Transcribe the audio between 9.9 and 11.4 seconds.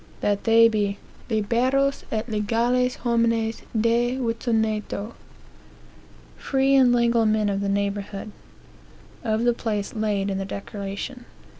laid in the declaration," &c.